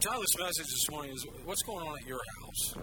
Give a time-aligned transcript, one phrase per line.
[0.00, 2.74] this message this morning is What's Going On at Your House?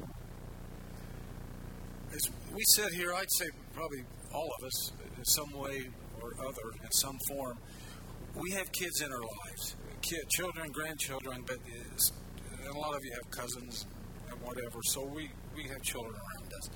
[2.13, 5.89] As we sit here, I'd say probably all of us, in some way
[6.21, 7.57] or other, in some form,
[8.35, 11.57] we have kids in our lives kid, children, grandchildren, but
[12.69, 13.87] a lot of you have cousins
[14.29, 16.69] and whatever, so we, we have children around us.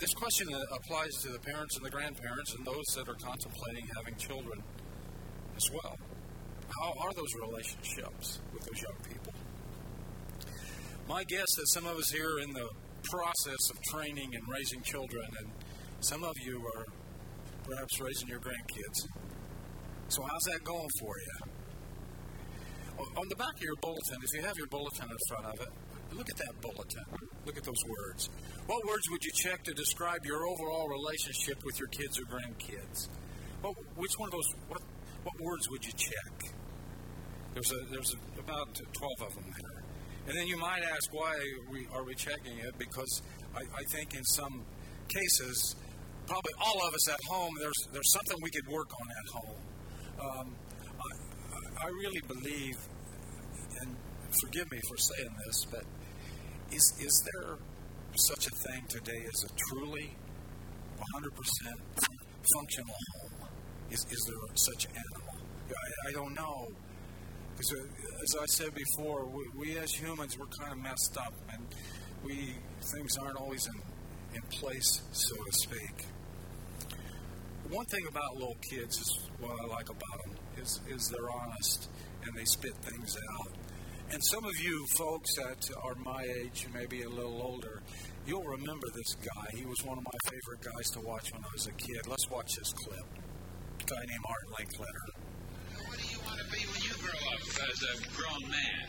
[0.00, 4.16] This question applies to the parents and the grandparents and those that are contemplating having
[4.16, 4.60] children
[5.56, 5.96] as well.
[6.80, 9.32] How are those relationships with those young people?
[11.08, 12.68] My guess is some of us here are in the
[13.02, 15.50] process of training and raising children, and
[16.00, 16.84] some of you are
[17.64, 19.06] perhaps raising your grandkids.
[20.08, 21.38] So, how's that going for you?
[23.16, 25.72] On the back of your bulletin, if you have your bulletin in front of it,
[26.16, 27.04] look at that bulletin.
[27.44, 28.30] Look at those words.
[28.66, 33.08] What words would you check to describe your overall relationship with your kids or grandkids?
[33.60, 34.82] What, which one of those, what,
[35.24, 36.54] what words would you check?
[37.54, 39.84] There's, a, there's a, about 12 of them there.
[40.28, 42.78] And then you might ask, why are we, are we checking it?
[42.78, 43.22] Because
[43.54, 44.64] I, I think in some
[45.08, 45.76] cases,
[46.26, 49.62] probably all of us at home, there's, there's something we could work on at home.
[50.20, 50.54] Um,
[50.88, 52.76] I, I really believe
[53.80, 53.96] and
[54.40, 55.84] forgive me for saying this, but
[56.70, 57.58] is, is there
[58.14, 60.16] such a thing today as a truly
[61.16, 61.26] 100%
[62.54, 63.48] functional home?
[63.90, 65.46] Is, is there such an animal?
[65.68, 66.68] I, I don't know.
[67.56, 67.72] Because
[68.22, 71.62] as I said before, we, we, as humans, we're kind of messed up, and
[72.24, 72.54] we
[72.94, 73.80] things aren't always in,
[74.34, 76.06] in place, so to speak.
[77.70, 81.88] One thing about little kids is what I like about them is, is they're honest
[82.24, 83.52] and they spit things out.
[84.10, 87.80] And some of you folks that are my age, maybe a little older,
[88.26, 89.46] you'll remember this guy.
[89.56, 92.06] He was one of my favorite guys to watch when I was a kid.
[92.06, 93.06] Let's watch this clip.
[93.80, 95.21] A guy named Art Linkletter.
[96.32, 98.88] What do you want to be when you grow up as a grown man?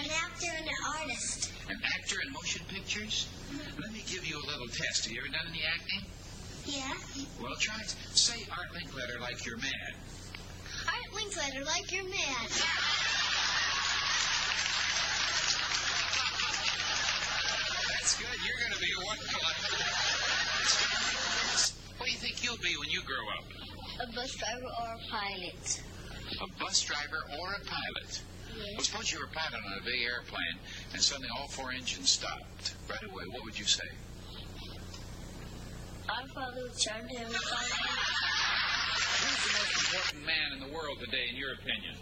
[0.00, 1.52] An actor and an artist.
[1.68, 3.28] An actor in motion pictures?
[3.52, 3.82] Mm-hmm.
[3.82, 5.04] Let me give you a little test.
[5.04, 6.00] Have you ever done any acting?
[6.64, 6.96] Yeah.
[7.36, 7.94] Well, try it.
[8.16, 9.92] Say Art Linkletter like you're mad.
[10.88, 12.48] Art Linkletter like you're mad.
[17.92, 18.40] That's good.
[18.40, 19.18] You're going to be a one
[21.98, 23.44] What do you think you'll be when you grow up?
[24.08, 25.82] A bus driver or a pilot.
[26.38, 28.22] A bus driver or a pilot?
[28.56, 28.74] Yes.
[28.74, 30.58] Well, suppose you were a pilot on a big airplane
[30.92, 33.24] and suddenly all four engines stopped right away.
[33.30, 33.88] What would you say?
[36.08, 37.34] I'd probably turn to him and
[39.20, 41.94] Who's the most important man in the world today, in your opinion?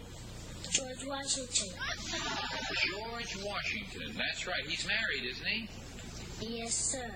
[0.71, 1.69] George Washington.
[2.87, 4.13] George Washington.
[4.17, 4.63] That's right.
[4.67, 5.69] He's married, isn't he?
[6.41, 7.11] Yes, sir.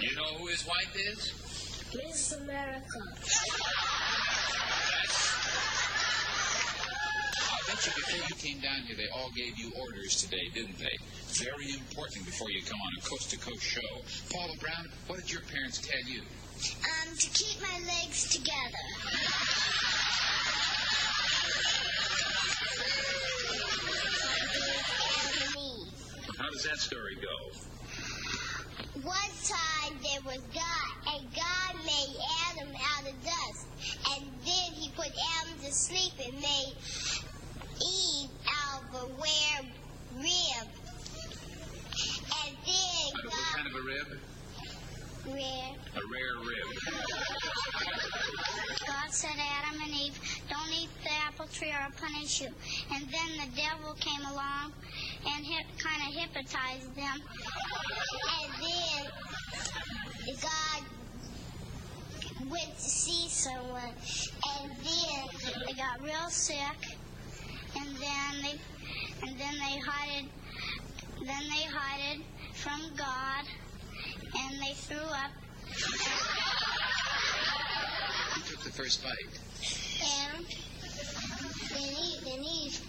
[0.00, 1.32] You know who his wife is?
[1.96, 3.00] Miss America.
[7.38, 10.78] I bet you before you came down here, they all gave you orders today, didn't
[10.78, 10.96] they?
[11.44, 14.02] Very important before you come on a coast to coast show.
[14.32, 16.22] Paula Brown, what did your parents tell you?
[16.22, 18.84] Um, to keep my legs together.
[26.38, 27.73] How does that story go?
[29.02, 32.16] One time there was God, and God made
[32.48, 33.66] Adam out of dust.
[34.12, 35.10] And then he put
[35.40, 36.74] Adam to sleep and made
[37.84, 39.64] Eve out of a rare
[40.16, 40.68] rib.
[42.46, 43.32] And then God...
[43.32, 44.06] what kind of a rib?
[45.26, 45.74] Rare.
[45.96, 46.66] A rare rib.
[48.86, 52.48] God said, Adam and Eve, don't eat the apple tree or I'll punish you.
[52.94, 54.72] And then the devil came along
[55.26, 57.22] and hip, kind of hypnotized them.
[58.40, 59.06] And then
[60.40, 60.82] God
[62.50, 63.94] went to see someone.
[64.60, 65.28] And then
[65.66, 66.96] they got real sick.
[67.76, 68.58] And then they,
[69.26, 70.26] and then they hid,
[71.24, 72.22] then they hid
[72.54, 73.44] from God.
[74.36, 75.30] And they threw up.
[78.32, 79.38] Who took the first bite?
[80.02, 80.46] And
[81.70, 82.80] then Eve, then Eve,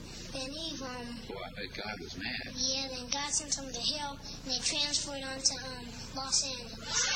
[0.42, 2.54] Eve, um, Well, I bet God was mad.
[2.56, 5.86] yeah, then God sent them to hell, and they transferred onto um,
[6.16, 7.10] Los Angeles.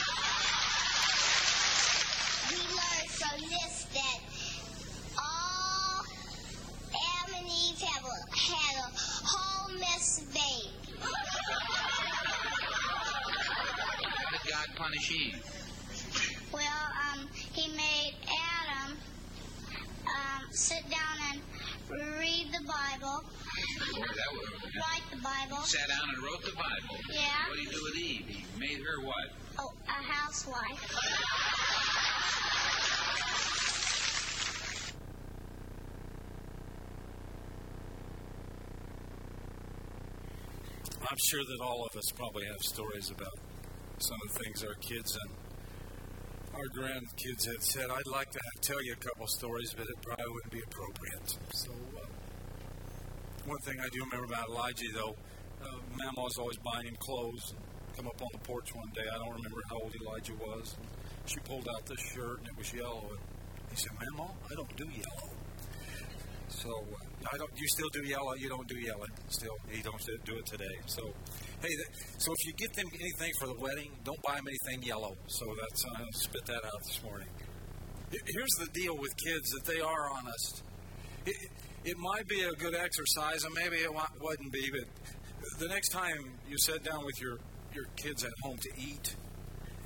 [2.50, 4.20] We learned from this that
[5.18, 6.04] all
[6.96, 8.90] Adam and Eve have a, had a
[9.28, 10.72] whole mess of baby.
[14.20, 15.44] How did God punish Eve?
[16.52, 16.84] Well,
[17.14, 17.20] um,
[17.54, 18.49] he made Adam
[20.16, 21.42] um, sit down and
[22.20, 23.24] read the Bible.
[24.00, 25.64] Write the Bible.
[25.64, 26.98] Sat down and wrote the Bible.
[27.12, 27.22] Yeah.
[27.48, 28.26] What do you do with Eve?
[28.28, 29.30] He made her what?
[29.60, 30.96] Oh, a housewife.
[41.02, 43.34] I'm sure that all of us probably have stories about
[43.98, 45.49] some of the things our kids and
[46.54, 47.90] our grandkids had said.
[47.90, 51.38] I'd like to tell you a couple stories, but it probably wouldn't be appropriate.
[51.54, 52.08] So, uh,
[53.46, 55.16] one thing I do remember about Elijah, though,
[55.64, 57.54] uh, Mama was always buying him clothes.
[57.96, 59.04] Come up on the porch one day.
[59.12, 60.78] I don't remember how old Elijah was.
[61.26, 63.10] She pulled out this shirt and it was yellow.
[63.10, 63.20] And
[63.70, 65.36] he said, "Mama, I don't do yellow."
[66.48, 67.52] So uh, I don't.
[67.56, 68.34] You still do yellow.
[68.36, 69.06] You don't do yellow.
[69.28, 70.76] Still, he don't do it today.
[70.86, 71.14] So,
[71.62, 74.84] hey, th- so if you get them anything for the wedding, don't buy them anything
[74.84, 75.16] yellow.
[75.28, 77.28] So that's uh, spit that out this morning.
[78.12, 80.64] Here's the deal with kids that they are honest.
[81.26, 81.36] It,
[81.86, 86.18] it might be a good exercise, and maybe it wouldn't be, but the next time
[86.50, 87.38] you sit down with your,
[87.74, 89.16] your kids at home to eat,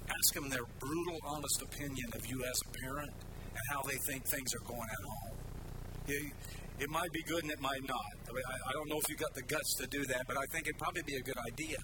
[0.07, 3.11] ask them their brutal, honest opinion of you as a parent
[3.49, 5.37] and how they think things are going at home.
[6.07, 6.33] It,
[6.79, 8.22] it might be good and it might not.
[8.33, 10.37] I, mean, I, I don't know if you've got the guts to do that, but
[10.37, 11.77] I think it'd probably be a good idea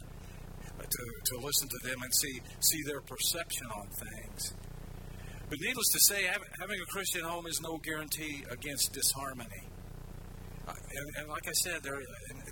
[0.81, 4.53] to, to listen to them and see, see their perception on things.
[5.49, 9.69] But needless to say, having a Christian home is no guarantee against disharmony.
[10.67, 12.01] Uh, and, and, like I said, there,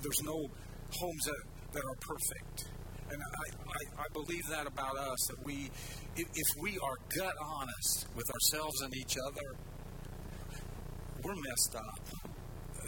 [0.02, 0.46] there's no
[0.94, 1.42] homes that,
[1.74, 2.70] that are perfect.
[3.10, 5.72] And I, I, I believe that about us, that we,
[6.16, 9.58] if, if we are gut honest with ourselves and each other,
[11.24, 12.26] we're messed up.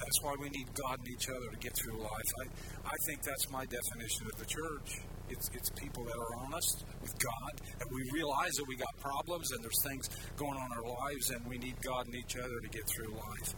[0.10, 2.30] That's why we need God and each other to get through life.
[2.42, 2.46] I,
[2.88, 5.06] I think that's my definition of the church.
[5.30, 9.52] It's, it's people that are honest with God, that we realize that we got problems
[9.52, 12.60] and there's things going on in our lives, and we need God and each other
[12.60, 13.54] to get through life.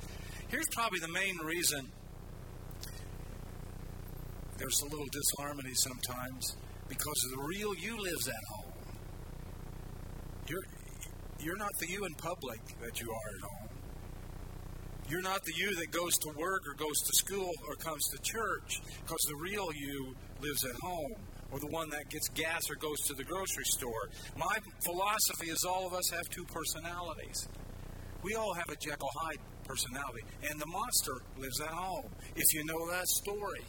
[0.49, 1.87] Here's probably the main reason
[4.57, 6.57] there's a little disharmony sometimes
[6.89, 8.73] because the real you lives at home.
[10.49, 10.67] You're,
[11.39, 13.60] you're not the you in public that you are at home.
[15.09, 18.17] You're not the you that goes to work or goes to school or comes to
[18.21, 21.15] church because the real you lives at home
[21.51, 24.09] or the one that gets gas or goes to the grocery store.
[24.37, 27.47] My philosophy is all of us have two personalities.
[28.23, 32.09] We all have a Jekyll Hyde personality, and the monster lives at home.
[32.35, 33.65] If you know that story,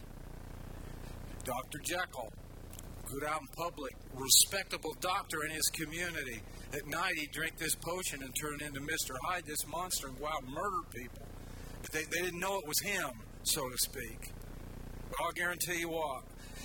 [1.45, 1.79] Dr.
[1.83, 2.33] Jekyll,
[3.21, 6.41] out in public, respectable doctor in his community.
[6.73, 9.15] At night, he'd drink this potion and turn into Mr.
[9.25, 11.27] Hyde, this monster, and go out and murder people.
[11.83, 13.11] But they, they didn't know it was him,
[13.43, 14.33] so to speak.
[15.11, 16.25] But I'll guarantee you what,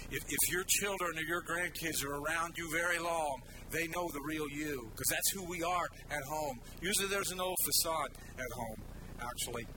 [0.10, 3.42] if, if your children or your grandkids are around you very long,
[3.72, 6.58] they know the real you, because that's who we are at home.
[6.82, 8.82] Usually there's an old facade at home,
[9.20, 9.68] actually.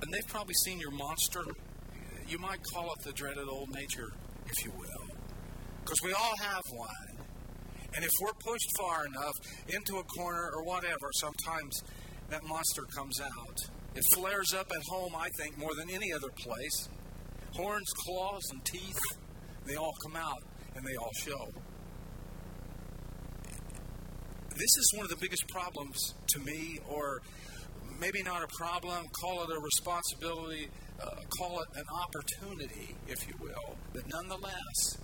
[0.00, 1.42] And they've probably seen your monster
[2.28, 4.08] you might call it the dreaded old nature,
[4.46, 5.16] if you will.
[5.80, 7.26] Because we all have one.
[7.94, 9.34] And if we're pushed far enough
[9.68, 11.82] into a corner or whatever, sometimes
[12.30, 13.58] that monster comes out.
[13.94, 16.88] It flares up at home, I think, more than any other place.
[17.52, 18.98] Horns, claws, and teeth,
[19.66, 20.42] they all come out
[20.74, 21.52] and they all show.
[24.50, 27.20] This is one of the biggest problems to me, or
[28.00, 30.68] maybe not a problem, call it a responsibility
[31.02, 34.98] uh, call it an opportunity, if you will, but nonetheless,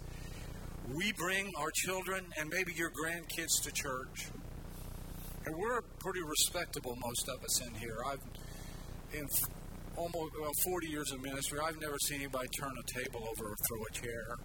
[0.93, 4.29] we bring our children and maybe your grandkids to church.
[5.47, 7.99] And we're pretty respectable, most of us in here.
[8.07, 8.21] I've,
[9.13, 9.27] in
[9.97, 13.57] almost well, 40 years of ministry, I've never seen anybody turn a table over or
[13.69, 14.37] throw a chair.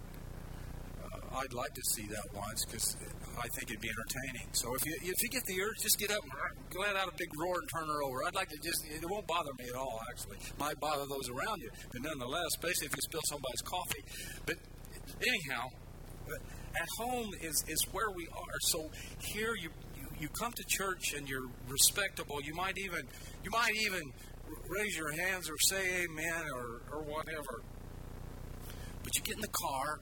[1.36, 2.96] I'd like to see that once because
[3.36, 4.48] I think it'd be entertaining.
[4.52, 6.32] So if you if you get the urge, just get up and
[6.70, 8.24] go let out a big roar and turn her over.
[8.26, 10.00] I'd like to just it won't bother me at all.
[10.10, 14.04] Actually, might bother those around you, but nonetheless, especially if you spill somebody's coffee.
[14.46, 14.56] But
[15.20, 15.68] anyhow,
[16.80, 18.56] at home is is where we are.
[18.72, 18.90] So
[19.20, 19.70] here you
[20.18, 22.40] you come to church and you're respectable.
[22.42, 23.02] You might even
[23.44, 24.02] you might even
[24.68, 27.62] raise your hands or say amen or, or whatever.
[29.02, 30.00] But you get in the car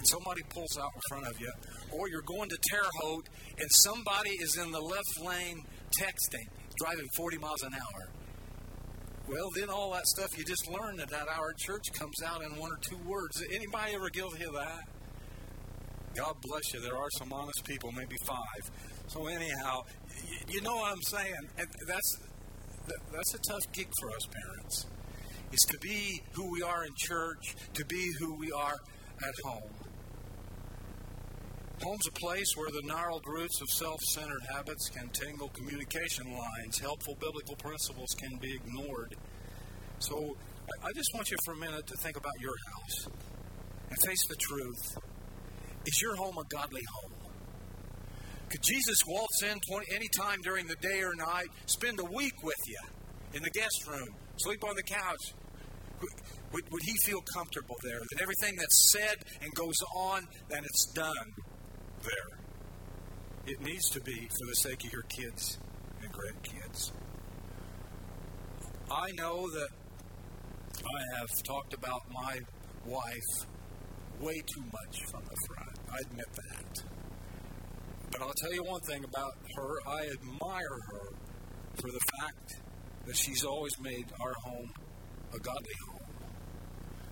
[0.00, 1.52] and somebody pulls out in front of you,
[1.92, 3.28] or you're going to Terre Haute
[3.58, 5.60] and somebody is in the left lane
[6.00, 8.08] texting, driving 40 miles an hour.
[9.28, 12.42] Well, then all that stuff you just learned at that hour at church comes out
[12.42, 13.44] in one or two words.
[13.52, 14.88] Anybody ever guilty of that?
[16.16, 16.80] God bless you.
[16.80, 18.70] There are some honest people, maybe five.
[19.06, 19.82] So anyhow,
[20.48, 21.34] you know what I'm saying.
[21.58, 22.18] And that's
[23.12, 24.86] that's a tough gig for us parents.
[25.52, 28.76] Is to be who we are in church, to be who we are
[29.22, 29.89] at home.
[31.82, 36.78] Home's a place where the gnarled roots of self centered habits can tangle communication lines.
[36.78, 39.16] Helpful biblical principles can be ignored.
[39.98, 40.36] So
[40.84, 43.06] I just want you for a minute to think about your house
[43.88, 44.98] and face the truth.
[45.86, 47.12] Is your home a godly home?
[48.50, 52.34] Could Jesus waltz in 20, any time during the day or night, spend a week
[52.42, 52.80] with you
[53.32, 55.32] in the guest room, sleep on the couch,
[56.52, 58.00] Would, would he feel comfortable there?
[58.00, 61.32] That everything that's said and goes on, that it's done
[62.02, 63.54] there.
[63.54, 65.58] It needs to be for the sake of your kids
[66.02, 66.92] and grandkids.
[68.90, 69.68] I know that
[70.78, 72.38] I have talked about my
[72.86, 73.46] wife
[74.20, 75.78] way too much from the front.
[75.90, 76.82] I admit that.
[78.12, 81.08] But I'll tell you one thing about her I admire her
[81.76, 82.54] for the fact
[83.06, 84.70] that she's always made our home
[85.32, 86.10] a godly home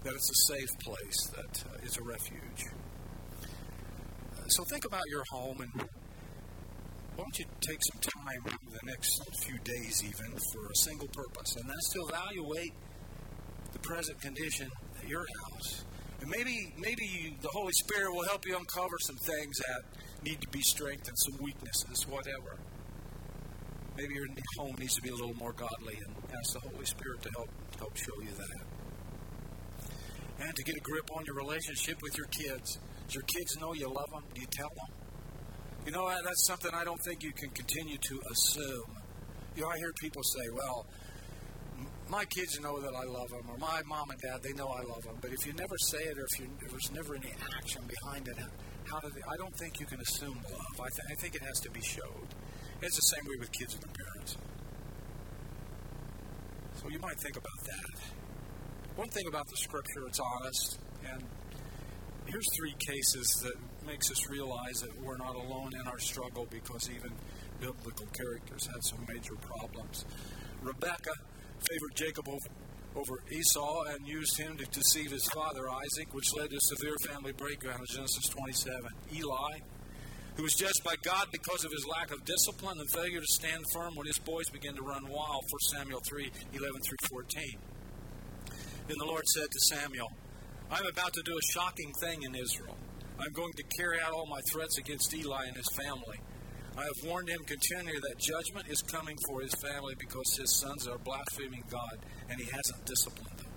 [0.05, 2.65] that it's a safe place, that uh, it's a refuge.
[4.49, 9.59] So think about your home and why don't you take some time the next few
[9.59, 12.73] days even for a single purpose, and that's to evaluate
[13.73, 14.71] the present condition
[15.03, 15.85] at your house.
[16.21, 19.83] And maybe maybe you, the Holy Spirit will help you uncover some things that
[20.25, 22.59] need to be strengthened, some weaknesses, whatever.
[23.97, 24.27] Maybe your
[24.59, 27.51] home needs to be a little more godly, and ask the Holy Spirit to help
[27.79, 28.65] help show you that
[30.41, 32.79] and to get a grip on your relationship with your kids.
[33.09, 34.23] Does your kids know you love them?
[34.35, 34.93] Do you tell them?
[35.87, 38.93] You know, that's something I don't think you can continue to assume.
[39.57, 40.85] You know, I hear people say, well,
[42.11, 44.83] my kids know that I love them, or my mom and dad, they know I
[44.83, 45.17] love them.
[45.23, 48.29] But if you never say it, or if, you, if there's never any action behind
[48.29, 48.37] it,
[48.85, 50.77] how do they, I don't think you can assume love.
[50.77, 52.29] I, th- I think it has to be showed.
[52.83, 54.37] It's the same way with kids and their parents.
[56.77, 58.01] So you might think about that.
[58.97, 61.25] One thing about the scripture, it's honest, and
[62.29, 63.55] here's three cases that
[63.87, 67.11] makes us realize that we're not alone in our struggle because even
[67.59, 70.05] biblical characters had some major problems.
[70.63, 71.13] Rebecca
[71.69, 76.57] favored Jacob over, Esau and used him to deceive his father Isaac, which led to
[76.57, 78.91] a severe family breakdown in Genesis 27.
[79.15, 79.59] Eli,
[80.35, 83.63] who was judged by God because of his lack of discipline and failure to stand
[83.73, 87.43] firm when his boys began to run wild, 1 Samuel 3 11 through 14.
[88.89, 90.09] Then the Lord said to Samuel,
[90.71, 92.77] I'm about to do a shocking thing in Israel.
[93.19, 96.21] I'm going to carry out all my threats against Eli and his family.
[96.77, 100.87] I have warned him continually that judgment is coming for his family because his sons
[100.87, 101.99] are blaspheming God
[102.29, 103.49] and he hasn't disciplined them.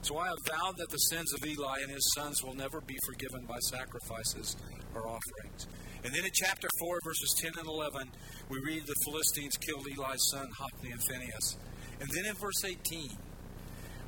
[0.00, 2.96] So I have vowed that the sins of Eli and his sons will never be
[3.06, 4.56] forgiven by sacrifices
[4.94, 5.68] or offerings.
[6.04, 8.10] And then in chapter 4, verses 10 and 11,
[8.48, 11.58] we read the Philistines killed Eli's son, Hophni and Phinehas.
[12.00, 13.10] And then in verse 18,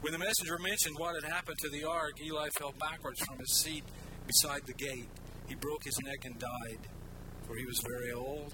[0.01, 3.59] when the messenger mentioned what had happened to the ark, Eli fell backwards from his
[3.59, 3.85] seat
[4.27, 5.09] beside the gate.
[5.49, 6.89] He broke his neck and died,
[7.47, 8.53] for he was very old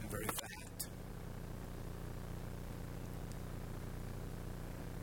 [0.00, 0.86] and very fat.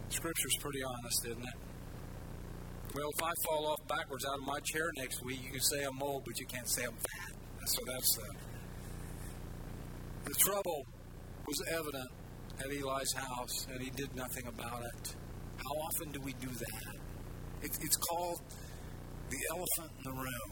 [0.10, 1.60] Scripture's pretty honest, isn't it?
[2.96, 5.84] Well, if I fall off backwards out of my chair next week, you can say
[5.84, 7.34] I'm old, but you can't say I'm fat.
[7.66, 8.34] So that's the.
[10.30, 10.86] The trouble
[11.46, 12.10] was evident
[12.60, 15.16] at Eli's house, and he did nothing about it.
[15.68, 16.96] How often do we do that?
[17.62, 18.40] It, it's called
[19.30, 20.52] the elephant in the room.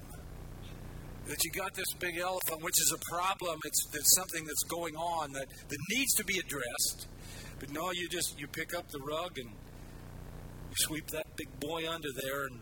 [1.28, 3.58] That you got this big elephant, which is a problem.
[3.64, 7.08] It's, it's something that's going on that, that needs to be addressed.
[7.60, 11.90] But no, you just you pick up the rug and you sweep that big boy
[11.90, 12.60] under there, and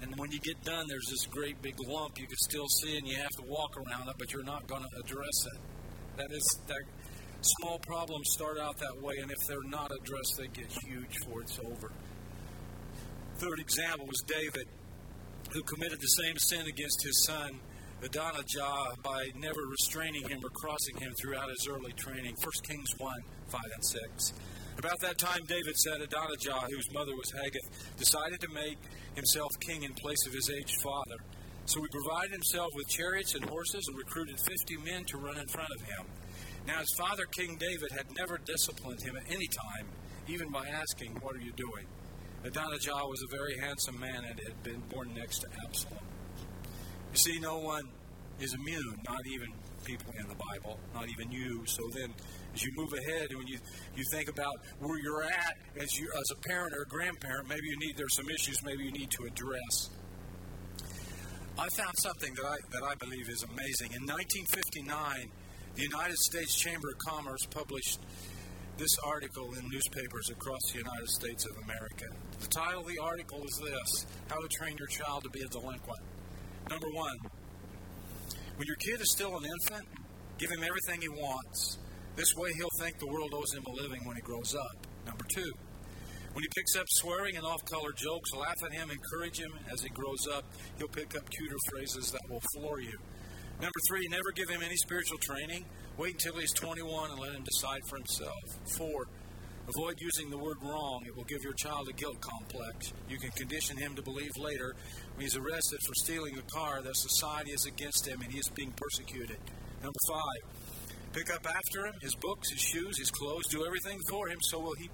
[0.00, 3.06] and when you get done, there's this great big lump you can still see, and
[3.06, 5.60] you have to walk around it, but you're not going to address it.
[6.16, 6.80] That is that
[7.42, 11.42] Small problems start out that way, and if they're not addressed, they get huge before
[11.42, 11.90] it's over.
[13.38, 14.68] Third example was David,
[15.50, 17.58] who committed the same sin against his son
[18.04, 22.34] Adonijah by never restraining him or crossing him throughout his early training.
[22.34, 23.12] 1 Kings 1
[23.48, 24.32] 5 and 6.
[24.78, 28.78] About that time, David said Adonijah, whose mother was Haggith, decided to make
[29.14, 31.18] himself king in place of his aged father.
[31.66, 35.46] So he provided himself with chariots and horses and recruited 50 men to run in
[35.46, 36.06] front of him.
[36.66, 39.86] Now, his father, King David, had never disciplined him at any time,
[40.28, 41.86] even by asking, What are you doing?
[42.44, 46.04] Adonijah was a very handsome man and had been born next to Absalom.
[47.12, 47.84] You see, no one
[48.40, 49.48] is immune, not even
[49.84, 51.62] people in the Bible, not even you.
[51.66, 52.14] So then,
[52.54, 53.58] as you move ahead, and when you,
[53.96, 57.66] you think about where you're at as, you, as a parent or a grandparent, maybe
[57.66, 59.90] you need, there's some issues maybe you need to address.
[61.58, 63.92] I found something that I, that I believe is amazing.
[63.92, 65.30] In 1959,
[65.74, 68.00] the United States Chamber of Commerce published
[68.76, 72.06] this article in newspapers across the United States of America.
[72.40, 75.48] The title of the article is this How to Train Your Child to Be a
[75.48, 76.02] Delinquent.
[76.68, 77.16] Number one,
[78.56, 79.88] when your kid is still an infant,
[80.38, 81.78] give him everything he wants.
[82.16, 84.86] This way he'll think the world owes him a living when he grows up.
[85.06, 85.52] Number two,
[86.34, 89.82] when he picks up swearing and off color jokes, laugh at him, encourage him as
[89.82, 90.44] he grows up.
[90.78, 92.98] He'll pick up cuter phrases that will floor you.
[93.62, 95.64] Number three, never give him any spiritual training.
[95.96, 98.42] Wait until he's 21 and let him decide for himself.
[98.76, 99.06] Four,
[99.68, 101.04] Avoid using the word wrong.
[101.06, 102.92] It will give your child a guilt complex.
[103.08, 104.74] You can condition him to believe later
[105.14, 108.48] when he's arrested for stealing a car that society is against him and he is
[108.48, 109.38] being persecuted.
[109.80, 110.42] Number five,
[111.12, 113.46] pick up after him his books, his shoes, his clothes.
[113.50, 114.90] Do everything for him so will he,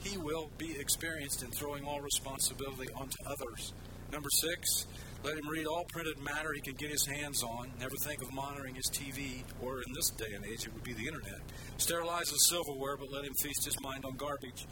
[0.00, 3.72] he will be experienced in throwing all responsibility onto others.
[4.10, 4.86] Number six,
[5.22, 7.70] let him read all printed matter he can get his hands on.
[7.78, 10.94] Never think of monitoring his TV, or in this day and age, it would be
[10.94, 11.40] the internet.
[11.76, 14.66] Sterilize his silverware, but let him feast his mind on garbage.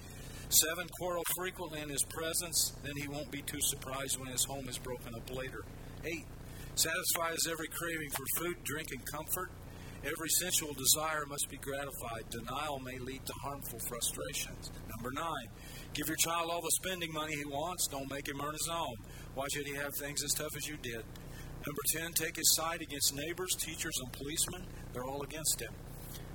[0.49, 4.67] Seven, quarrel frequently in his presence, then he won't be too surprised when his home
[4.69, 5.63] is broken up later.
[6.05, 6.25] Eight,
[6.75, 9.51] satisfy his every craving for food, drink, and comfort.
[10.05, 12.31] Every sensual desire must be gratified.
[12.31, 14.71] Denial may lead to harmful frustrations.
[14.97, 15.49] Number nine,
[15.93, 17.89] give your child all the spending money he wants.
[17.89, 18.95] Don't make him earn his own.
[19.39, 21.05] Why should he have things as tough as you did?
[21.65, 24.67] Number 10, take his side against neighbors, teachers, and policemen.
[24.93, 25.73] They're all against him.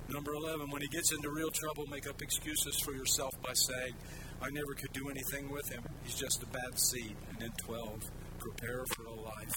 [0.07, 3.93] Number 11, when he gets into real trouble, make up excuses for yourself by saying,
[4.41, 5.83] I never could do anything with him.
[6.05, 7.17] He's just a bad seed.
[7.29, 9.55] And then 12, prepare for a life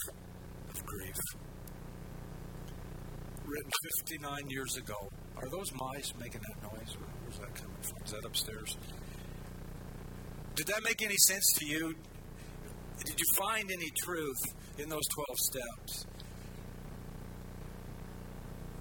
[0.69, 1.21] of grief.
[3.45, 3.71] Written
[4.09, 5.09] 59 years ago.
[5.37, 6.97] Are those mice making that noise?
[7.23, 8.05] Where's that coming from?
[8.05, 8.77] Is that upstairs?
[10.57, 11.95] Did that make any sense to you?
[13.05, 16.07] Did you find any truth in those 12 steps?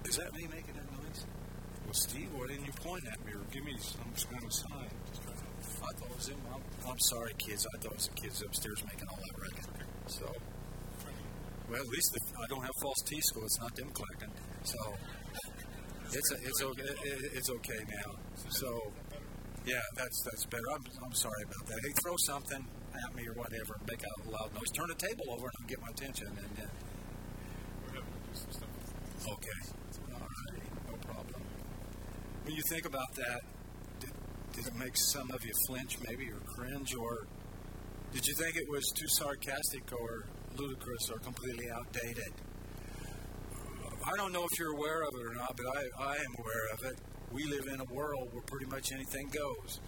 [0.04, 1.26] Is that me making that noise?
[1.84, 4.90] Well, Steve, why didn't you point at me or give me some kind of sign?
[5.86, 6.38] I thought it was him.
[6.52, 7.66] I'm, I'm sorry, kids.
[7.66, 9.66] I thought it was the kids upstairs making all that racket.
[10.06, 10.26] So,
[11.68, 14.34] well, at least I don't have false teeth, so it's not them clacking.
[14.62, 14.94] So,
[16.12, 16.82] it's a, it's okay.
[17.34, 18.12] It's okay now.
[18.48, 18.92] So,
[19.66, 20.62] yeah, that's that's better.
[20.74, 21.78] I'm, I'm sorry about that.
[21.82, 22.66] Hey, throw something
[23.04, 24.70] at me or whatever, make a loud noise.
[24.72, 26.28] Turn the table over and get my attention.
[26.28, 26.70] And then,
[27.84, 28.66] we're going to
[29.32, 29.60] okay,
[30.12, 31.42] all right, no problem.
[32.44, 33.40] When you think about that,
[34.00, 34.10] did,
[34.52, 37.26] did it make some of you flinch, maybe, or cringe, or
[38.12, 42.32] did you think it was too sarcastic or ludicrous or completely outdated?
[44.04, 46.66] I don't know if you're aware of it or not, but I, I am aware
[46.74, 46.98] of it.
[47.32, 49.80] We live in a world where pretty much anything goes.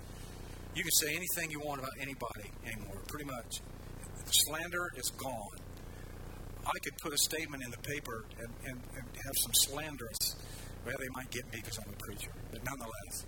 [0.75, 3.61] You can say anything you want about anybody anymore, pretty much.
[4.31, 5.59] Slander is gone.
[6.67, 10.37] I could put a statement in the paper and, and, and have some slanderous.
[10.85, 13.27] Well, they might get me because I'm a preacher, but nonetheless,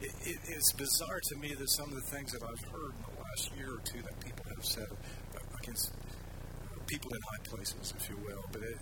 [0.00, 3.02] it, it, it's bizarre to me that some of the things that I've heard in
[3.02, 4.90] the last year or two that people have said
[5.62, 8.44] against uh, people in high places, if you will.
[8.50, 8.76] But it,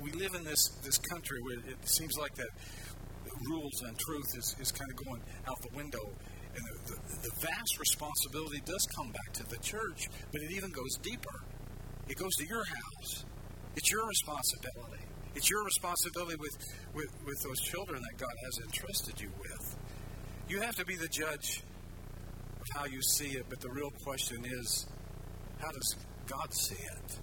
[0.00, 2.50] we live in this, this country where it seems like that
[3.48, 6.12] rules and truth is, is kind of going out the window.
[6.58, 10.70] And the, the, the vast responsibility does come back to the church, but it even
[10.70, 11.38] goes deeper.
[12.08, 13.24] It goes to your house.
[13.76, 15.04] It's your responsibility.
[15.34, 16.56] It's your responsibility with,
[16.94, 19.76] with, with those children that God has entrusted you with.
[20.48, 21.62] You have to be the judge
[22.60, 24.86] of how you see it, but the real question is
[25.60, 27.20] how does God see it?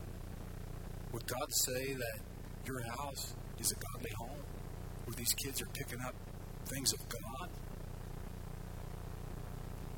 [1.12, 2.20] Would God say that
[2.66, 4.44] your house is a godly home
[5.06, 6.16] where these kids are picking up
[6.68, 7.50] things of God?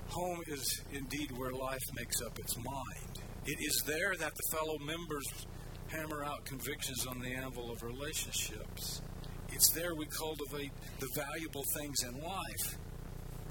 [0.09, 3.19] Home is indeed where life makes up its mind.
[3.45, 5.25] It is there that the fellow members
[5.89, 9.01] hammer out convictions on the anvil of relationships.
[9.51, 12.77] It's there we cultivate the valuable things in life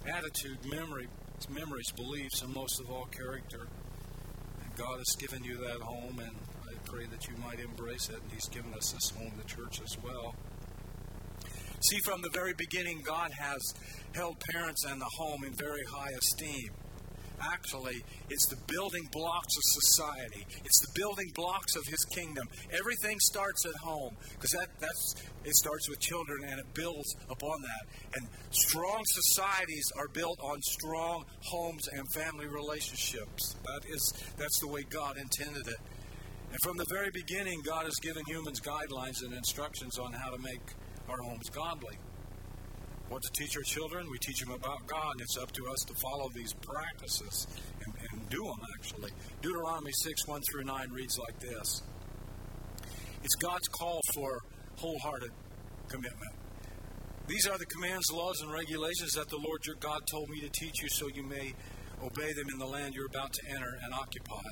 [0.06, 1.08] attitude, memory,
[1.50, 3.66] memories, beliefs, and most of all, character.
[4.62, 8.22] And God has given you that home, and I pray that you might embrace it.
[8.22, 10.34] And He's given us this home, the church, as well.
[11.80, 13.74] See, from the very beginning, God has
[14.14, 16.70] held parents and the home in very high esteem.
[17.40, 20.46] Actually, it's the building blocks of society.
[20.64, 22.48] It's the building blocks of His kingdom.
[22.72, 27.60] Everything starts at home because that, that's it starts with children and it builds upon
[27.60, 28.16] that.
[28.16, 33.54] And strong societies are built on strong homes and family relationships.
[33.64, 35.80] That is that's the way God intended it.
[36.52, 40.38] And from the very beginning, God has given humans guidelines and instructions on how to
[40.38, 40.62] make
[41.08, 41.96] our homes godly.
[43.08, 44.08] What to teach our children?
[44.10, 47.46] We teach them about God, and it's up to us to follow these practices
[47.84, 49.12] and, and do them, actually.
[49.42, 51.82] Deuteronomy 6 1 through 9 reads like this
[53.22, 54.40] It's God's call for
[54.76, 55.30] wholehearted
[55.88, 56.34] commitment.
[57.28, 60.48] These are the commands, laws, and regulations that the Lord your God told me to
[60.48, 61.54] teach you so you may
[62.02, 64.50] obey them in the land you're about to enter and occupy.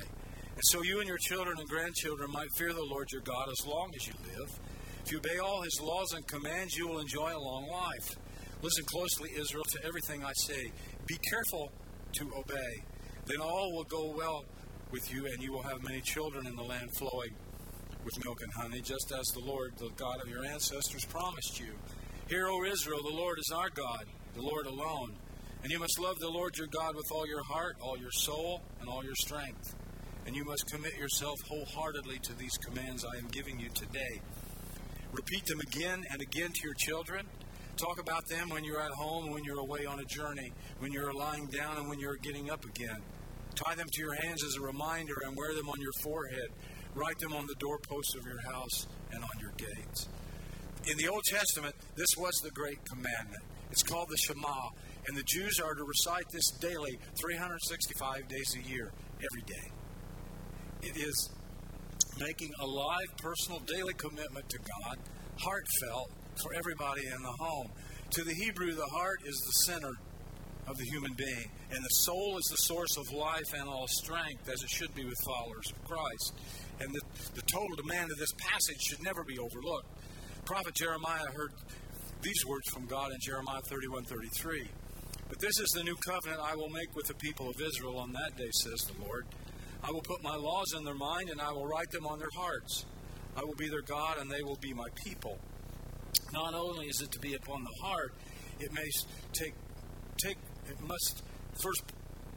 [0.55, 3.65] And so you and your children and grandchildren might fear the Lord your God as
[3.67, 4.59] long as you live.
[5.05, 8.15] If you obey all his laws and commands, you will enjoy a long life.
[8.63, 10.71] Listen closely, Israel, to everything I say.
[11.05, 11.71] Be careful
[12.13, 12.81] to obey.
[13.27, 14.45] Then all will go well
[14.89, 17.35] with you, and you will have many children in the land flowing
[18.03, 21.75] with milk and honey, just as the Lord, the God of your ancestors, promised you.
[22.27, 25.13] Hear, O Israel, the Lord is our God, the Lord alone.
[25.61, 28.63] And you must love the Lord your God with all your heart, all your soul,
[28.81, 29.75] and all your strength.
[30.25, 34.21] And you must commit yourself wholeheartedly to these commands I am giving you today.
[35.15, 37.25] Repeat them again and again to your children.
[37.77, 41.13] Talk about them when you're at home, when you're away on a journey, when you're
[41.13, 43.01] lying down, and when you're getting up again.
[43.55, 46.49] Tie them to your hands as a reminder and wear them on your forehead.
[46.95, 50.09] Write them on the doorposts of your house and on your gates.
[50.87, 53.43] In the Old Testament, this was the great commandment.
[53.71, 54.69] It's called the Shema,
[55.07, 59.71] and the Jews are to recite this daily, 365 days a year, every day.
[60.81, 61.29] It is
[62.19, 64.97] making a live, personal, daily commitment to God,
[65.37, 67.67] heartfelt, for everybody in the home.
[68.11, 69.91] To the Hebrew, the heart is the center
[70.67, 74.49] of the human being, and the soul is the source of life and all strength,
[74.49, 76.33] as it should be with followers of Christ.
[76.79, 77.01] And the,
[77.35, 79.87] the total demand of this passage should never be overlooked.
[80.45, 81.51] Prophet Jeremiah heard
[82.21, 84.67] these words from God in Jeremiah 31 33.
[85.29, 88.11] But this is the new covenant I will make with the people of Israel on
[88.13, 89.25] that day, says the Lord.
[89.87, 92.33] I will put my laws in their mind, and I will write them on their
[92.35, 92.85] hearts.
[93.37, 95.37] I will be their God, and they will be my people.
[96.33, 98.13] Not only is it to be upon the heart,
[98.59, 98.87] it may
[99.33, 99.53] take
[100.23, 101.21] take it must
[101.61, 101.83] first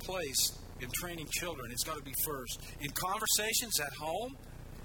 [0.00, 1.70] place in training children.
[1.70, 4.36] It's got to be first in conversations at home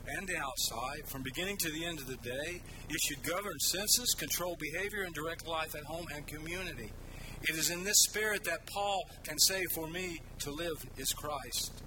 [0.08, 2.62] and outside, from beginning to the end of the day.
[2.90, 6.92] It should govern senses, control behavior, and direct life at home and community.
[7.44, 11.84] It is in this spirit that Paul can say, For me to live is Christ.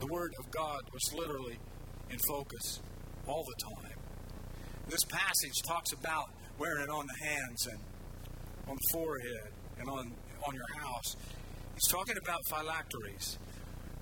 [0.00, 1.58] The Word of God was literally
[2.10, 2.80] in focus
[3.26, 3.96] all the time.
[4.88, 7.80] This passage talks about wearing it on the hands and
[8.68, 10.12] on the forehead and on,
[10.46, 11.16] on your house.
[11.74, 13.38] He's talking about phylacteries.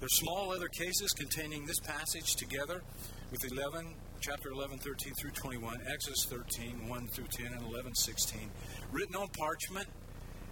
[0.00, 2.82] There's small leather cases containing this passage together
[3.30, 8.50] with 11, chapter 11, 13 through 21, Exodus 13, 1 through 10, and 11, 16,
[8.92, 9.86] written on parchment.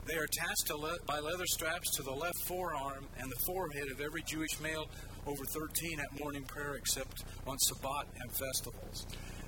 [0.05, 4.01] They are attached le- by leather straps to the left forearm and the forehead of
[4.01, 4.89] every Jewish male
[5.27, 9.07] over 13 at morning prayer except on Sabbath and festivals.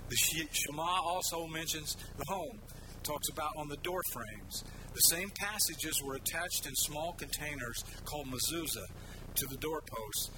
[0.09, 0.17] The
[0.53, 2.61] Shema also mentions the home,
[3.03, 4.65] talks about on the door frames.
[4.93, 8.87] The same passages were attached in small containers called mezuzah
[9.35, 10.31] to the doorposts.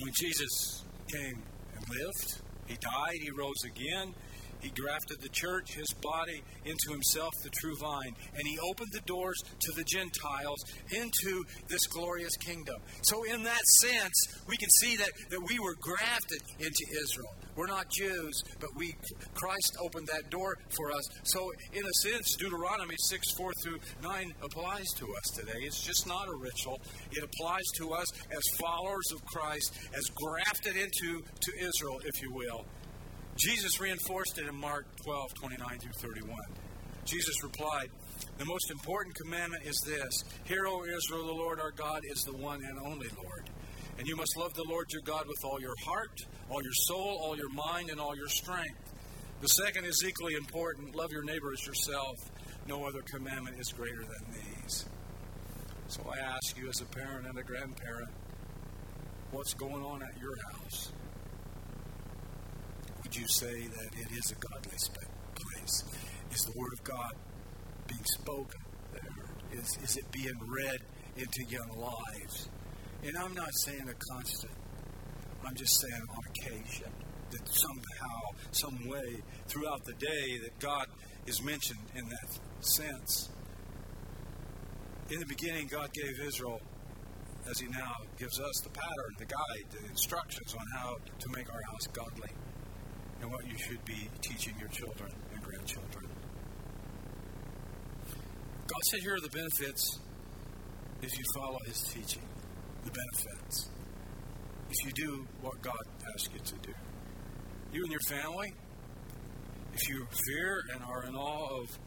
[0.00, 1.42] When Jesus came
[1.76, 4.14] and lived, he died, he rose again,
[4.62, 8.14] he grafted the church, his body, into himself, the true vine.
[8.34, 12.76] And he opened the doors to the Gentiles into this glorious kingdom.
[13.02, 17.34] So, in that sense, we can see that, that we were grafted into Israel.
[17.56, 18.94] We're not Jews, but we
[19.34, 21.04] Christ opened that door for us.
[21.24, 25.58] So, in a sense, Deuteronomy 6 4 through 9 applies to us today.
[25.60, 30.76] It's just not a ritual, it applies to us as followers of Christ, as grafted
[30.76, 32.64] into to Israel, if you will.
[33.36, 36.36] Jesus reinforced it in Mark 12, 29 through 31.
[37.04, 37.88] Jesus replied,
[38.38, 42.36] The most important commandment is this Hear, O Israel, the Lord our God is the
[42.36, 43.48] one and only Lord.
[43.98, 46.18] And you must love the Lord your God with all your heart,
[46.48, 48.92] all your soul, all your mind, and all your strength.
[49.40, 52.16] The second is equally important love your neighbor as yourself.
[52.68, 54.86] No other commandment is greater than these.
[55.88, 58.10] So I ask you, as a parent and a grandparent,
[59.30, 60.92] what's going on at your house?
[63.02, 64.78] Would you say that it is a godly
[65.34, 65.84] place?
[66.30, 67.12] Is the Word of God
[67.86, 68.60] being spoken
[68.92, 69.58] there?
[69.58, 70.78] Is, is it being read
[71.16, 72.48] into young lives?
[73.04, 74.52] And I'm not saying a constant,
[75.44, 76.92] I'm just saying on occasion
[77.30, 78.18] that somehow,
[78.52, 80.86] some way throughout the day that God
[81.26, 83.30] is mentioned in that sense.
[85.10, 86.60] In the beginning, God gave Israel,
[87.50, 91.52] as He now gives us, the pattern, the guide, the instructions on how to make
[91.52, 92.30] our house godly
[93.22, 96.06] and what you should be teaching your children and grandchildren.
[98.66, 100.00] God said, Here are the benefits
[101.00, 102.22] if you follow His teaching.
[102.84, 103.70] The benefits.
[104.68, 106.74] If you do what God asks you to do.
[107.72, 108.52] You and your family,
[109.72, 111.78] if you fear and are in awe of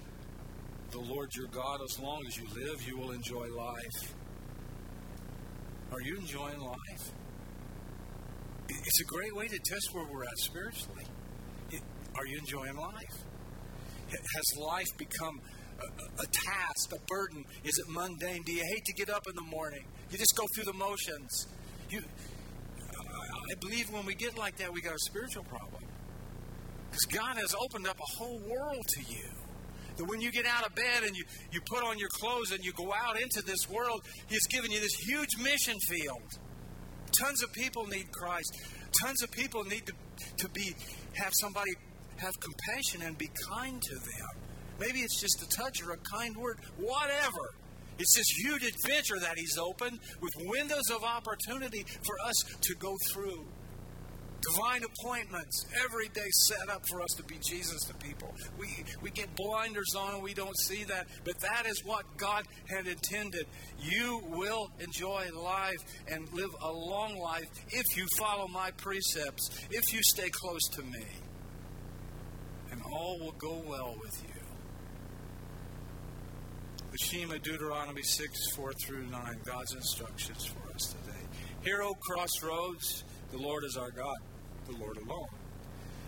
[0.91, 4.13] the Lord your God as long as you live, you will enjoy life.
[5.91, 7.11] Are you enjoying life?
[8.69, 11.05] It's a great way to test where we're at spiritually.
[12.17, 13.23] Are you enjoying life?
[14.09, 15.41] Has life become
[15.79, 17.43] a, a, task, a burden?
[17.63, 18.43] Is it mundane?
[18.43, 19.83] Do you hate to get up in the morning?
[20.09, 21.47] You just go through the motions.
[21.89, 22.01] You,
[23.51, 25.83] I believe when we get like that, we got a spiritual problem.
[26.89, 29.27] Because God has opened up a whole world to you.
[29.97, 32.63] That when you get out of bed and you, you put on your clothes and
[32.63, 36.39] you go out into this world, He's given you this huge mission field.
[37.19, 38.57] Tons of people need Christ.
[39.01, 39.93] Tons of people need to,
[40.37, 40.73] to be
[41.15, 41.71] have somebody
[42.17, 44.45] have compassion and be kind to them.
[44.79, 47.55] Maybe it's just a touch or a kind word, whatever.
[47.97, 52.95] It's this huge adventure that He's opened with windows of opportunity for us to go
[53.11, 53.45] through.
[54.53, 58.31] Divine appointments every day set up for us to be Jesus to people.
[58.59, 58.67] We,
[59.01, 62.85] we get blinders on and we don't see that, but that is what God had
[62.85, 63.47] intended.
[63.79, 65.79] You will enjoy life
[66.11, 70.83] and live a long life if you follow my precepts, if you stay close to
[70.83, 71.05] me.
[72.75, 74.41] And all will go well with you.
[76.91, 81.19] The Deuteronomy 6, 4 through 9, God's instructions for us today.
[81.63, 84.17] Hear, O crossroads, the Lord is our God
[84.67, 85.27] the Lord alone.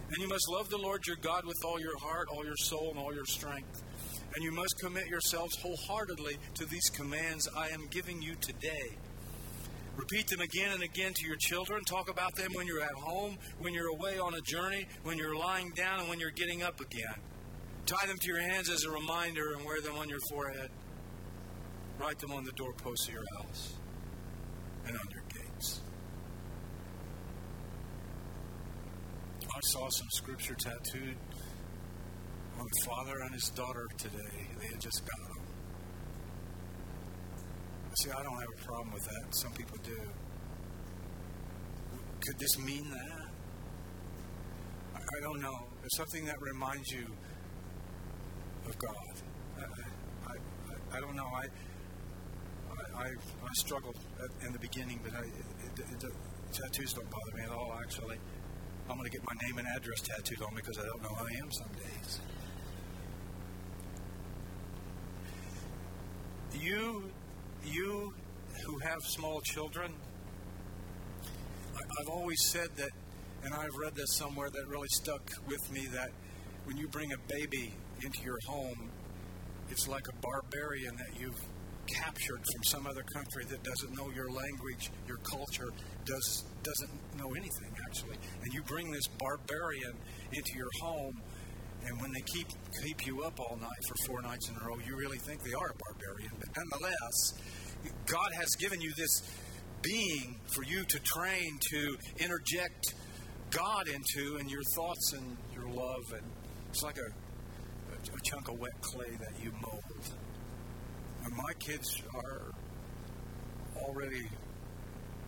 [0.09, 2.89] And you must love the Lord your God with all your heart, all your soul,
[2.91, 3.83] and all your strength.
[4.35, 8.97] And you must commit yourselves wholeheartedly to these commands I am giving you today.
[9.97, 11.83] Repeat them again and again to your children.
[11.83, 15.35] Talk about them when you're at home, when you're away on a journey, when you're
[15.35, 17.15] lying down, and when you're getting up again.
[17.87, 20.69] Tie them to your hands as a reminder and wear them on your forehead.
[21.99, 23.73] Write them on the doorposts of your house
[24.85, 25.81] and on your gates.
[29.43, 31.15] I saw some scripture tattooed
[32.59, 34.47] on the father and his daughter today.
[34.59, 35.36] They had just got them.
[37.97, 39.35] See, I don't have a problem with that.
[39.35, 39.97] Some people do.
[42.19, 43.27] Could this mean that?
[44.95, 45.67] I, don't know.
[45.83, 47.07] It's something that reminds you
[48.67, 49.13] of God.
[49.57, 49.63] I,
[50.29, 51.25] I, I don't know.
[51.25, 51.45] I,
[52.95, 53.97] I, I, struggled
[54.45, 56.11] in the beginning, but I, it, it,
[56.51, 58.17] tattoos don't bother me at all, actually.
[58.89, 61.09] I'm going to get my name and address tattooed on me because I don't know
[61.09, 62.19] who I am some days.
[66.53, 67.11] You,
[67.67, 68.13] you
[68.65, 69.93] who have small children,
[71.75, 72.89] I've always said that,
[73.43, 76.09] and I've read this somewhere that really stuck with me that
[76.65, 78.89] when you bring a baby into your home,
[79.69, 81.39] it's like a barbarian that you've
[81.87, 85.69] captured from some other country that doesn't know your language, your culture,
[86.05, 88.17] does, doesn't know anything, actually.
[88.43, 89.93] And you bring this barbarian
[90.33, 91.21] into your home,
[91.85, 92.47] and when they keep,
[92.83, 95.53] keep you up all night for four nights in a row, you really think they
[95.53, 96.31] are a barbarian.
[96.39, 97.33] But nonetheless,
[98.05, 99.21] God has given you this
[99.81, 102.93] being for you to train, to interject
[103.51, 106.03] God into, and your thoughts and your love.
[106.13, 106.23] And
[106.69, 107.09] it's like a,
[107.93, 109.83] a, a chunk of wet clay that you mold
[111.23, 112.51] And my kids are
[113.77, 114.27] already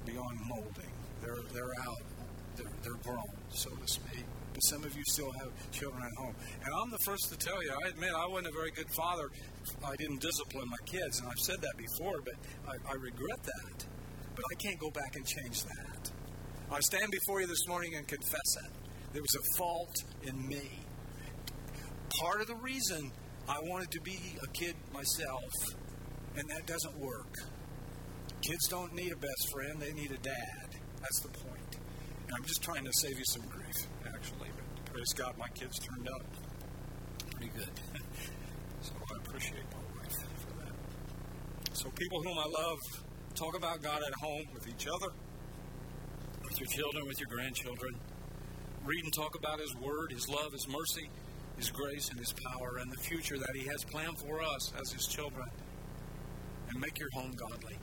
[0.05, 0.91] beyond molding.
[1.21, 2.03] They're they're out.
[2.55, 4.25] They're, they're grown, so to speak.
[4.53, 6.35] But some of you still have children at home.
[6.63, 9.29] And I'm the first to tell you, I admit I wasn't a very good father.
[9.85, 12.35] I didn't discipline my kids, and I've said that before, but
[12.67, 13.85] I, I regret that.
[14.35, 16.11] But I can't go back and change that.
[16.71, 18.71] I stand before you this morning and confess it.
[19.13, 20.85] There was a fault in me.
[22.21, 23.11] Part of the reason
[23.47, 25.51] I wanted to be a kid myself
[26.35, 27.33] and that doesn't work.
[28.41, 30.69] Kids don't need a best friend, they need a dad.
[31.01, 31.78] That's the point.
[32.35, 34.49] I'm just trying to save you some grief, actually.
[34.55, 36.25] But praise God, my kids turned out
[37.31, 37.69] pretty good.
[38.81, 41.75] so I appreciate my wife for that.
[41.75, 42.77] So, people whom I love,
[43.35, 45.11] talk about God at home with each other,
[46.43, 47.95] with your children, with your grandchildren.
[48.85, 51.09] Read and talk about His Word, His love, His mercy,
[51.57, 54.91] His grace, and His power, and the future that He has planned for us as
[54.91, 55.47] His children
[56.69, 57.77] and make your home godly.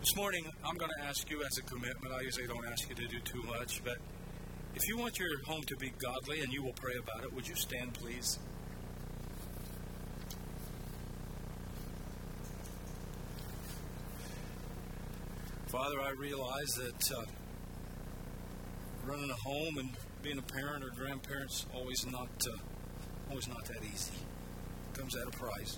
[0.00, 2.14] This morning, I'm going to ask you as a commitment.
[2.14, 3.96] I usually don't ask you to do too much, but
[4.76, 7.48] if you want your home to be godly and you will pray about it, would
[7.48, 8.38] you stand, please?
[15.66, 17.22] Father, I realize that uh,
[19.04, 19.90] running a home and
[20.22, 24.12] being a parent or grandparents always not uh, always not that easy.
[24.14, 25.76] It comes at a price.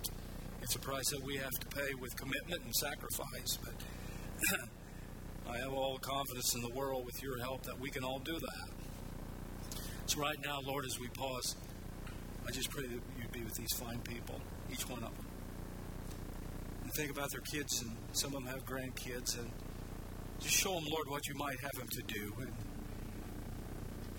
[0.61, 3.73] It's a price that we have to pay with commitment and sacrifice, but
[5.49, 8.21] I have all the confidence in the world with your help that we can all
[8.21, 9.81] do that.
[10.07, 11.57] So, right now, Lord, as we pause,
[12.47, 14.41] I just pray that you'd be with these fine people,
[14.73, 15.27] each one of them.
[16.83, 19.51] And think about their kids, and some of them have grandkids, and
[20.41, 22.33] just show them, Lord, what you might have them to do.
[22.41, 22.53] And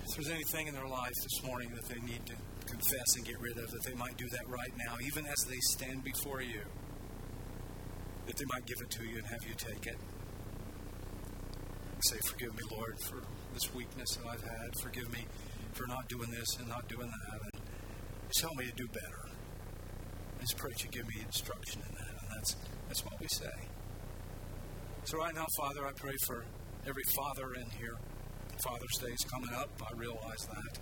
[0.04, 3.40] if there's anything in their life this morning that they need to confess and get
[3.40, 6.62] rid of, that they might do that right now, even as they stand before you,
[8.28, 9.98] that they might give it to you and have you take it.
[12.02, 13.22] And say, Forgive me, Lord, for
[13.54, 14.76] this weakness that I've had.
[14.82, 15.26] Forgive me
[15.74, 17.42] for not doing this and not doing that.
[17.54, 17.62] And
[18.28, 19.30] just help me to do better.
[20.38, 22.10] I just pray that you give me instruction in that.
[22.10, 22.56] And that's,
[22.88, 23.54] that's what we say.
[25.04, 26.44] So, right now, Father, I pray for
[26.88, 27.98] every father in here.
[28.64, 29.70] Father's Day is coming up.
[29.82, 30.80] I realize that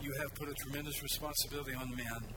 [0.00, 2.34] you have put a tremendous responsibility on men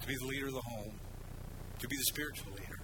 [0.00, 1.00] to be the leader of the home,
[1.78, 2.80] to be the spiritual leader,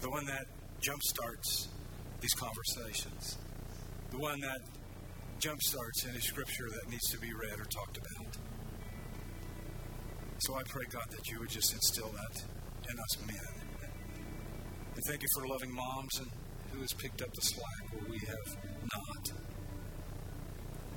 [0.00, 0.46] the one that
[0.80, 1.68] jumpstarts
[2.20, 3.38] these conversations,
[4.10, 4.60] the one that
[5.40, 8.36] jumpstarts any scripture that needs to be read or talked about.
[10.40, 12.42] So I pray, God, that you would just instill that
[12.90, 13.70] in us men.
[14.94, 16.28] And thank you for loving moms and
[16.72, 18.56] who has picked up the slack where we have
[18.94, 19.32] not.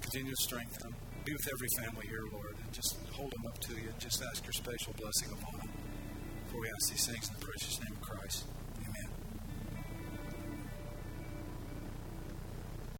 [0.01, 0.95] Continue to strengthen them.
[1.25, 3.93] Be with every family here, Lord, and just hold them up to you.
[3.97, 5.69] Just ask your special blessing upon them.
[6.47, 8.45] For we ask these things in the precious name of Christ.